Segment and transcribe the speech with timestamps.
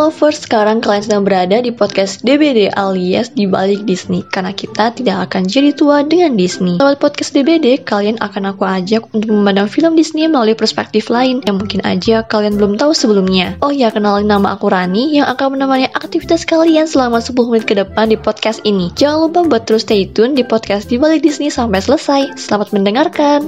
[0.00, 5.28] Lovers, sekarang kalian sedang berada di podcast DBD alias di balik Disney karena kita tidak
[5.28, 6.80] akan jadi tua dengan Disney.
[6.80, 11.60] Lewat podcast DBD, kalian akan aku ajak untuk memandang film Disney melalui perspektif lain yang
[11.60, 13.60] mungkin aja kalian belum tahu sebelumnya.
[13.60, 17.76] Oh ya, kenalin nama aku Rani yang akan menemani aktivitas kalian selama 10 menit ke
[17.76, 18.88] depan di podcast ini.
[18.96, 22.40] Jangan lupa buat terus stay tune di podcast di balik Disney sampai selesai.
[22.40, 23.44] Selamat mendengarkan.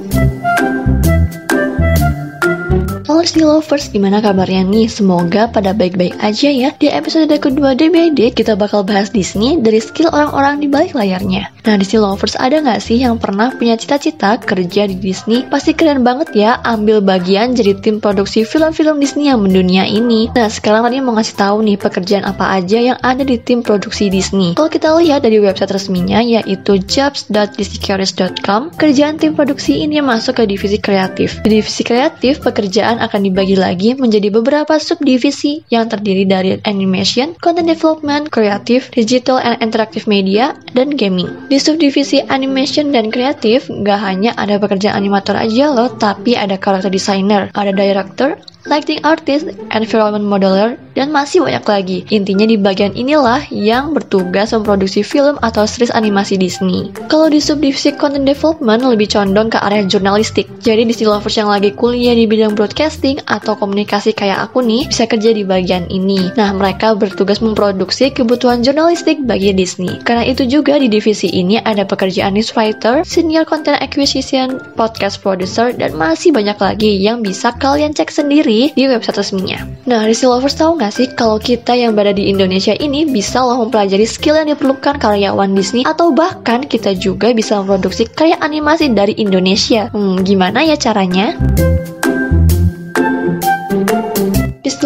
[3.22, 4.90] Halo Disney Lovers, gimana kabarnya nih?
[4.90, 6.74] Semoga pada baik-baik aja ya.
[6.74, 11.54] Di episode kedua DBD, kita bakal bahas Disney dari skill orang-orang di balik layarnya.
[11.62, 15.46] Nah, Disney Lovers ada nggak sih yang pernah punya cita-cita kerja di Disney?
[15.46, 20.26] Pasti keren banget ya, ambil bagian jadi tim produksi film-film Disney yang mendunia ini.
[20.34, 24.10] Nah, sekarang tadi mau ngasih tahu nih pekerjaan apa aja yang ada di tim produksi
[24.10, 24.58] Disney.
[24.58, 30.82] Kalau kita lihat dari website resminya, yaitu jobs.disneycareers.com, kerjaan tim produksi ini masuk ke divisi
[30.82, 31.46] kreatif.
[31.46, 37.70] Di divisi kreatif, pekerjaan akan dibagi lagi menjadi beberapa subdivisi yang terdiri dari animation, content
[37.70, 41.30] development, kreatif, digital and interactive media, dan gaming.
[41.52, 46.88] Di subdivisi animation dan kreatif, gak hanya ada pekerjaan animator aja loh, tapi ada karakter
[46.88, 51.98] designer, ada director, lighting artist, environment modeler, dan masih banyak lagi.
[52.12, 56.92] Intinya di bagian inilah yang bertugas memproduksi film atau series animasi Disney.
[57.08, 60.46] Kalau di subdivisi content development lebih condong ke area jurnalistik.
[60.62, 65.08] Jadi Disney lovers yang lagi kuliah di bidang broadcasting atau komunikasi kayak aku nih bisa
[65.08, 66.30] kerja di bagian ini.
[66.36, 69.98] Nah, mereka bertugas memproduksi kebutuhan jurnalistik bagi Disney.
[70.04, 75.72] Karena itu juga di divisi ini ada pekerjaan news writer, senior content acquisition, podcast producer,
[75.72, 79.64] dan masih banyak lagi yang bisa kalian cek sendiri di website resminya.
[79.88, 83.64] Nah, Disney Lovers tahu nggak sih kalau kita yang berada di Indonesia ini bisa loh
[83.64, 89.16] mempelajari skill yang diperlukan karyawan Disney atau bahkan kita juga bisa memproduksi karya animasi dari
[89.16, 89.88] Indonesia.
[89.90, 91.34] Hmm, gimana ya caranya?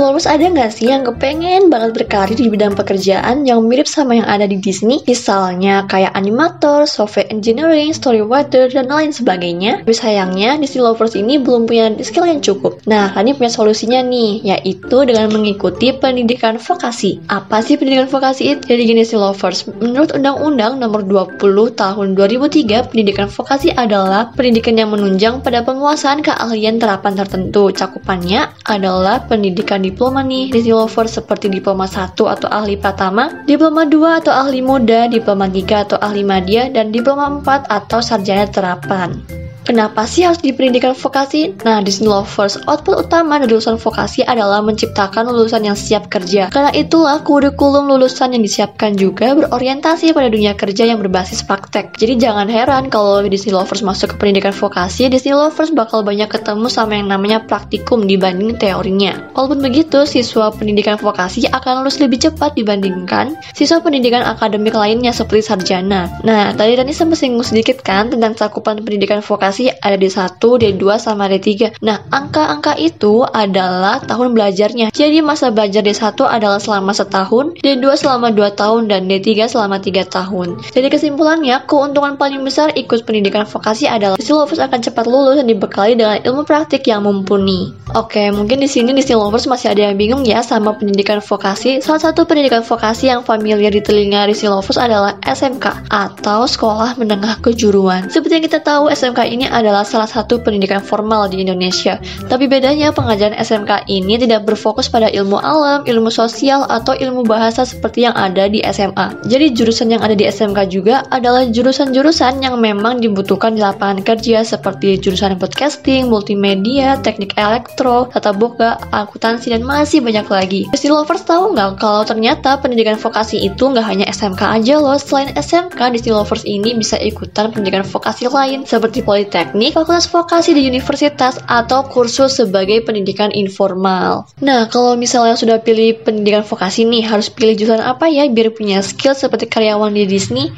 [0.06, 4.28] Disneylovers ada nggak sih yang kepengen banget berkarir di bidang pekerjaan yang mirip sama yang
[4.30, 5.02] ada di Disney?
[5.02, 9.82] Misalnya kayak animator, software engineering, storywriter, dan lain sebagainya.
[9.82, 12.86] Tapi sayangnya Disneylovers ini belum punya skill yang cukup.
[12.86, 17.18] Nah, kalian punya solusinya nih, yaitu dengan mengikuti pendidikan vokasi.
[17.26, 18.62] Apa sih pendidikan vokasi itu?
[18.62, 21.42] Jadi gini Disneylovers, menurut Undang-Undang Nomor 20
[21.74, 27.74] Tahun 2003, pendidikan vokasi adalah pendidikan yang menunjang pada penguasaan keahlian terapan tertentu.
[27.74, 33.88] Cakupannya adalah pendidikan mendapatkan diploma nih Disney Lover seperti diploma 1 atau ahli pratama, diploma
[33.88, 39.16] 2 atau ahli muda, diploma 3 atau ahli media, dan diploma 4 atau sarjana terapan.
[39.66, 41.58] Kenapa sih harus di pendidikan vokasi?
[41.66, 46.54] Nah, Disney Lovers, output utama dari lulusan vokasi adalah menciptakan lulusan yang siap kerja.
[46.54, 51.98] Karena itulah kurikulum lulusan yang disiapkan juga berorientasi pada dunia kerja yang berbasis praktek.
[51.98, 56.70] Jadi jangan heran kalau Disney Lovers masuk ke pendidikan vokasi, Disney Lovers bakal banyak ketemu
[56.70, 59.34] sama yang namanya praktikum dibanding teorinya.
[59.34, 65.42] Walaupun begitu, siswa pendidikan vokasi akan lulus lebih cepat dibandingkan siswa pendidikan akademik lainnya seperti
[65.42, 66.06] sarjana.
[66.22, 70.84] Nah, tadi tadi sempat singgung sedikit kan tentang cakupan pendidikan vokasi masih ada D1, D2,
[71.00, 71.80] sama D3.
[71.80, 74.92] Nah, angka-angka itu adalah tahun belajarnya.
[74.92, 80.04] Jadi masa belajar D1 adalah selama setahun, D2 selama 2 tahun, dan D3 selama 3
[80.04, 80.60] tahun.
[80.76, 85.96] Jadi kesimpulannya, keuntungan paling besar ikut pendidikan vokasi adalah lovers akan cepat lulus dan dibekali
[85.96, 87.72] dengan ilmu praktik yang mumpuni.
[87.96, 91.80] Oke, mungkin di sini di lovers masih ada yang bingung ya sama pendidikan vokasi.
[91.80, 97.40] Salah satu pendidikan vokasi yang familiar di telinga di lovers adalah SMK atau Sekolah Menengah
[97.40, 98.12] Kejuruan.
[98.12, 101.98] Seperti yang kita tahu, SMK ini adalah salah satu pendidikan formal di Indonesia.
[102.26, 107.62] Tapi bedanya pengajaran SMK ini tidak berfokus pada ilmu alam, ilmu sosial, atau ilmu bahasa
[107.62, 109.26] seperti yang ada di SMA.
[109.28, 114.42] Jadi jurusan yang ada di SMK juga adalah jurusan-jurusan yang memang dibutuhkan di lapangan kerja
[114.42, 120.62] seperti jurusan podcasting, multimedia, teknik elektro, tata boga, akuntansi, dan masih banyak lagi.
[120.72, 124.96] Pasti lovers tahu nggak kalau ternyata pendidikan vokasi itu nggak hanya SMK aja loh.
[124.96, 130.56] Selain SMK, Disney Lovers ini bisa ikutan pendidikan vokasi lain seperti politeknik teknik, fakultas vokasi
[130.56, 134.24] di universitas, atau kursus sebagai pendidikan informal.
[134.40, 138.80] Nah, kalau misalnya sudah pilih pendidikan vokasi nih, harus pilih jurusan apa ya biar punya
[138.80, 140.48] skill seperti karyawan di Disney?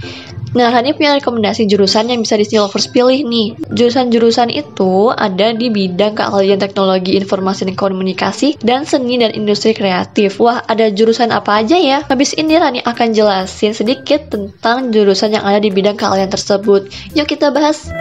[0.57, 3.53] Nah, Rani punya rekomendasi jurusan yang bisa Disney Lovers pilih nih.
[3.69, 10.41] Jurusan-jurusan itu ada di bidang keahlian teknologi informasi dan komunikasi dan seni dan industri kreatif.
[10.41, 12.01] Wah, ada jurusan apa aja ya?
[12.09, 16.89] Habis ini Rani akan jelasin sedikit tentang jurusan yang ada di bidang keahlian tersebut.
[17.13, 17.93] Yuk kita bahas.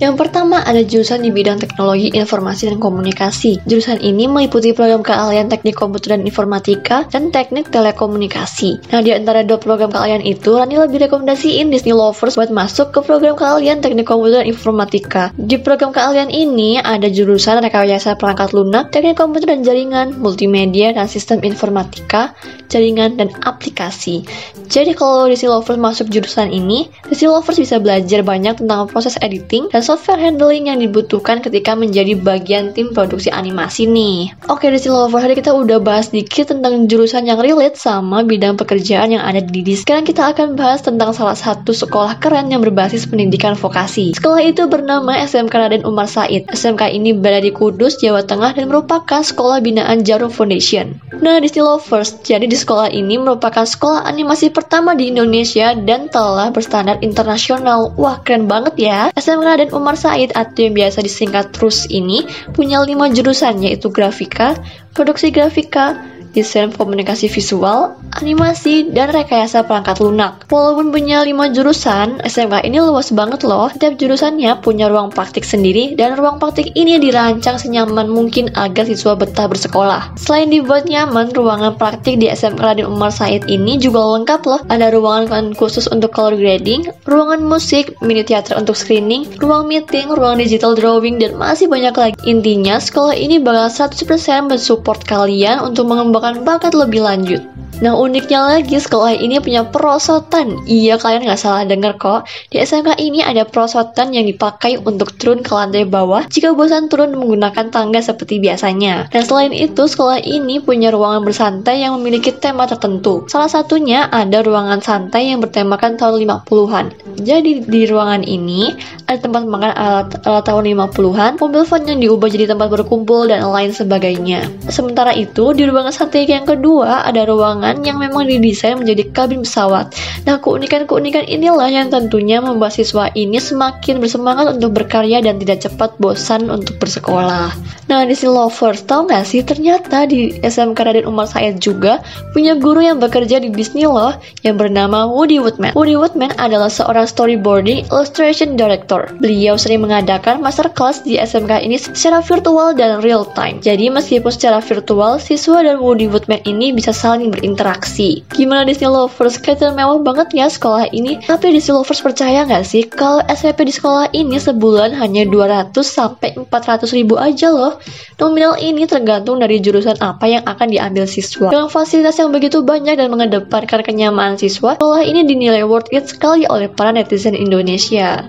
[0.00, 3.60] Yang pertama ada jurusan di bidang teknologi informasi dan komunikasi.
[3.68, 8.80] Jurusan ini meliputi program keahlian teknik komputer dan informatika dan teknik telekomunikasi.
[8.96, 13.04] Nah, di antara dua program keahlian itu, Rani lebih rekomendasiin Disney Lovers buat masuk ke
[13.04, 15.36] program keahlian teknik komputer dan informatika.
[15.36, 21.12] Di program keahlian ini ada jurusan rekayasa perangkat lunak, teknik komputer dan jaringan, multimedia dan
[21.12, 22.32] sistem informatika,
[22.72, 24.24] jaringan dan aplikasi.
[24.64, 29.68] Jadi kalau Disney Lovers masuk jurusan ini, Disney Lovers bisa belajar banyak tentang proses editing
[29.68, 34.30] dan software handling yang dibutuhkan ketika menjadi bagian tim produksi animasi nih.
[34.46, 39.18] Oke, di Lover, hari kita udah bahas dikit tentang jurusan yang relate sama bidang pekerjaan
[39.18, 39.82] yang ada di DIS.
[39.82, 44.14] Sekarang kita akan bahas tentang salah satu sekolah keren yang berbasis pendidikan vokasi.
[44.14, 46.46] Sekolah itu bernama SMK Raden Umar Said.
[46.54, 51.02] SMK ini berada di Kudus, Jawa Tengah dan merupakan sekolah binaan Jarum Foundation.
[51.18, 56.54] Nah, di Lovers, jadi di sekolah ini merupakan sekolah animasi pertama di Indonesia dan telah
[56.54, 57.90] berstandar internasional.
[57.98, 59.00] Wah, keren banget ya.
[59.18, 64.54] SMK Raden Umar Said atau yang biasa disingkat TRUS ini punya lima jurusan yaitu grafika,
[64.94, 65.98] produksi grafika,
[66.32, 70.46] desain komunikasi visual, animasi, dan rekayasa perangkat lunak.
[70.50, 73.70] Walaupun punya 5 jurusan, SMK ini luas banget loh.
[73.70, 79.18] Setiap jurusannya punya ruang praktik sendiri dan ruang praktik ini dirancang senyaman mungkin agar siswa
[79.18, 80.14] betah bersekolah.
[80.16, 84.60] Selain dibuat nyaman, ruangan praktik di SMK Raden Umar Said ini juga lengkap loh.
[84.70, 90.38] Ada ruangan khusus untuk color grading, ruangan musik, mini teater untuk screening, ruang meeting, ruang
[90.38, 92.16] digital drawing, dan masih banyak lagi.
[92.28, 97.40] Intinya, sekolah ini bakal 100% mensupport kalian untuk mengembangkan mengembangkan bakat lebih lanjut.
[97.80, 100.60] Nah uniknya lagi sekolah ini punya perosotan.
[100.68, 102.28] Iya kalian nggak salah dengar kok.
[102.52, 107.16] Di SMK ini ada perosotan yang dipakai untuk turun ke lantai bawah jika bosan turun
[107.16, 109.08] menggunakan tangga seperti biasanya.
[109.08, 113.24] Dan selain itu sekolah ini punya ruangan bersantai yang memiliki tema tertentu.
[113.32, 116.86] Salah satunya ada ruangan santai yang bertemakan tahun 50-an.
[117.24, 118.76] Jadi di ruangan ini
[119.08, 123.40] ada tempat makan alat, alat tahun 50-an, mobil van yang diubah jadi tempat berkumpul dan
[123.48, 124.44] lain sebagainya.
[124.68, 129.94] Sementara itu di ruangan yang kedua ada ruangan yang memang didesain menjadi kabin pesawat.
[130.26, 135.94] Nah, keunikan-keunikan inilah yang tentunya membuat siswa ini semakin bersemangat untuk berkarya dan tidak cepat
[136.02, 137.54] bosan untuk bersekolah.
[137.90, 142.54] Nah, di sini lovers, tau gak sih ternyata di SMK Raden Umar Said juga punya
[142.54, 144.14] guru yang bekerja di Disney loh
[144.46, 145.74] yang bernama Woody Woodman.
[145.74, 149.10] Woody Woodman adalah seorang storyboarding illustration director.
[149.18, 153.58] Beliau sering mengadakan masterclass di SMK ini secara virtual dan real time.
[153.58, 158.24] Jadi meskipun secara virtual, siswa dan Woody Woodman ini bisa saling berinteraksi.
[158.32, 159.36] Gimana Disney Lovers?
[159.42, 161.20] Kayaknya mewah banget ya sekolah ini.
[161.20, 166.38] Tapi Disney Lovers percaya nggak sih kalau SPP di sekolah ini sebulan hanya 200 sampai
[166.38, 167.82] 400 ribu aja loh.
[168.16, 171.50] Nominal ini tergantung dari jurusan apa yang akan diambil siswa.
[171.50, 176.46] Dengan fasilitas yang begitu banyak dan mengedepankan kenyamanan siswa, sekolah ini dinilai worth it sekali
[176.46, 178.28] oleh para netizen Indonesia.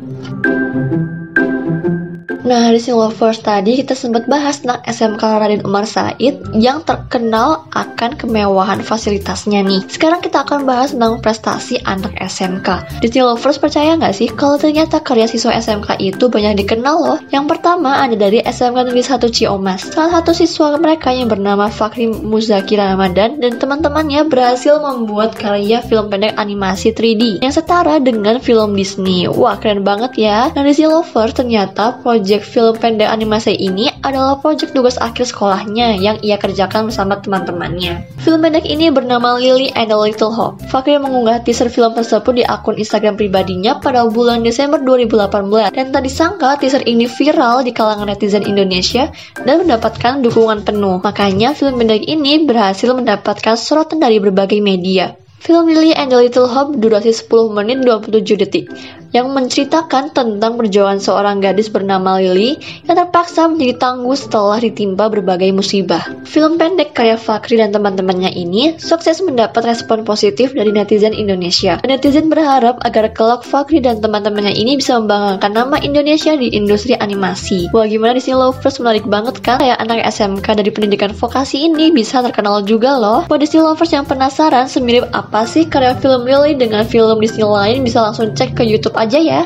[2.42, 8.18] Nah, di Lovers tadi kita sempat bahas tentang SMK Raden Umar Said yang terkenal akan
[8.18, 9.86] kemewahan fasilitasnya nih.
[9.86, 12.98] Sekarang kita akan bahas tentang prestasi anak SMK.
[13.06, 17.20] Di Lovers percaya nggak sih kalau ternyata karya siswa SMK itu banyak dikenal loh?
[17.30, 19.82] Yang pertama ada dari SMK Negeri 1 Ciomas.
[19.94, 26.10] Salah satu siswa mereka yang bernama Fakri Muzaki Ramadan dan teman-temannya berhasil membuat karya film
[26.10, 29.30] pendek animasi 3D yang setara dengan film Disney.
[29.30, 30.50] Wah, keren banget ya.
[30.50, 36.00] Nah, di Lovers ternyata project Project film pendek animasi ini adalah proyek tugas akhir sekolahnya
[36.00, 38.08] yang ia kerjakan bersama teman-temannya.
[38.24, 40.64] Film pendek ini bernama Lily and the Little Hope.
[40.72, 46.08] Fakir mengunggah teaser film tersebut di akun Instagram pribadinya pada bulan Desember 2018 dan tak
[46.08, 51.04] disangka teaser ini viral di kalangan netizen Indonesia dan mendapatkan dukungan penuh.
[51.04, 55.20] Makanya film pendek ini berhasil mendapatkan sorotan dari berbagai media.
[55.44, 58.72] Film Lily and the Little Hope durasi 10 menit 27 detik
[59.12, 62.56] yang menceritakan tentang perjuangan seorang gadis bernama Lily
[62.88, 66.02] yang terpaksa menjadi tangguh setelah ditimpa berbagai musibah.
[66.24, 71.80] Film pendek karya Fakri dan teman-temannya ini sukses mendapat respon positif dari netizen Indonesia.
[71.84, 77.68] Netizen berharap agar kelak Fakri dan teman-temannya ini bisa membanggakan nama Indonesia di industri animasi.
[77.76, 79.60] Wah gimana di sini lovers menarik banget kan?
[79.60, 83.28] Kayak anak SMK dari pendidikan vokasi ini bisa terkenal juga loh.
[83.28, 87.84] Buat Disney lovers yang penasaran semirip apa sih karya film Lily dengan film Disney lain
[87.84, 89.42] bisa langsung cek ke YouTube aja ya.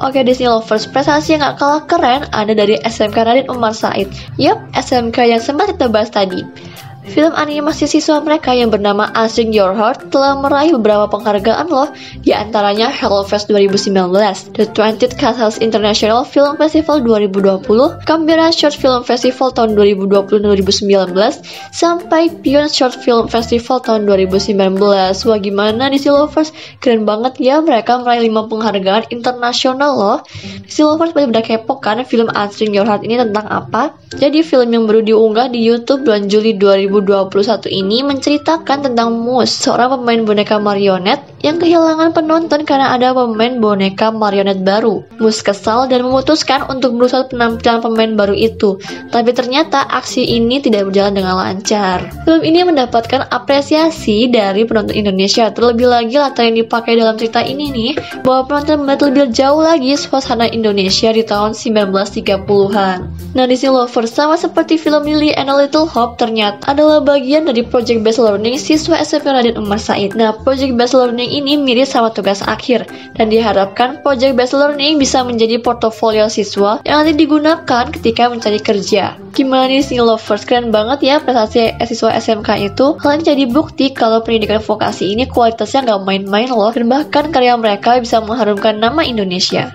[0.00, 4.08] Oke Disney Lovers, prestasi yang gak kalah keren ada dari SMK Radin Umar Said.
[4.40, 6.42] Yup, SMK yang sempat kita bahas tadi.
[7.00, 11.88] Film animasi siswa mereka yang bernama Asking Your Heart telah meraih beberapa penghargaan loh,
[12.20, 14.12] di antaranya Hellfest 2019,
[14.52, 21.16] The 20th Castles International Film Festival 2020, Canberra Short Film Festival tahun 2020-2019,
[21.72, 24.76] sampai Beyond Short Film Festival tahun 2019.
[25.24, 26.52] Wah gimana di Lovers?
[26.84, 30.18] Keren banget ya mereka meraih 5 penghargaan internasional loh.
[30.68, 33.96] Di Lovers pada udah kepo kan film Asking Your Heart ini tentang apa?
[34.12, 39.54] Jadi film yang baru diunggah di YouTube bulan Juli 2020 2021 ini menceritakan tentang Moose,
[39.54, 45.06] seorang pemain boneka marionet yang kehilangan penonton karena ada pemain boneka marionet baru.
[45.22, 48.82] Moose kesal dan memutuskan untuk merusak penampilan pemain baru itu,
[49.14, 52.10] tapi ternyata aksi ini tidak berjalan dengan lancar.
[52.26, 57.70] Film ini mendapatkan apresiasi dari penonton Indonesia, terlebih lagi latar yang dipakai dalam cerita ini
[57.70, 57.92] nih,
[58.26, 62.98] bahwa penonton melihat lebih jauh lagi suasana Indonesia di tahun 1930-an.
[63.30, 67.04] Nah, di sini Lover sama seperti film Lily and a Little Hope ternyata ada adalah
[67.04, 70.16] bagian dari Project Based Learning siswa SMP Raden Umar Said.
[70.16, 72.88] Nah, Project Based Learning ini mirip sama tugas akhir
[73.20, 79.20] dan diharapkan Project Based Learning bisa menjadi portofolio siswa yang nanti digunakan ketika mencari kerja.
[79.36, 80.48] Gimana nih single lovers?
[80.48, 82.96] Keren banget ya prestasi siswa SMK itu.
[83.04, 87.60] Hal ini jadi bukti kalau pendidikan vokasi ini kualitasnya nggak main-main loh dan bahkan karya
[87.60, 89.68] mereka bisa mengharumkan nama Indonesia.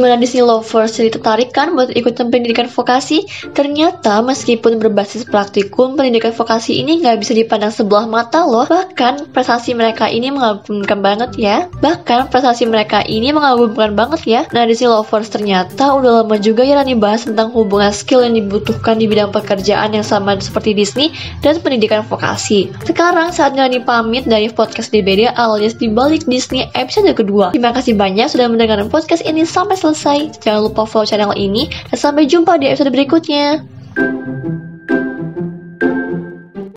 [0.00, 3.28] Gimana Disney Lovers jadi tertarik kan buat ikutan pendidikan vokasi?
[3.52, 8.64] Ternyata meskipun berbasis praktikum, pendidikan vokasi ini nggak bisa dipandang sebelah mata loh.
[8.64, 11.68] Bahkan prestasi mereka ini mengagumkan banget ya.
[11.68, 14.40] Bahkan prestasi mereka ini mengagumkan banget ya.
[14.56, 18.96] Nah Disney Lovers ternyata udah lama juga ya Rani bahas tentang hubungan skill yang dibutuhkan
[18.96, 21.12] di bidang pekerjaan yang sama seperti Disney
[21.44, 22.72] dan pendidikan vokasi.
[22.88, 27.52] Sekarang saatnya Rani pamit dari podcast DBD alias di balik Disney episode kedua.
[27.52, 30.38] Terima kasih banyak sudah mendengarkan podcast ini sampai selesai selesai.
[30.40, 33.66] Jangan lupa follow channel ini dan sampai jumpa di episode berikutnya.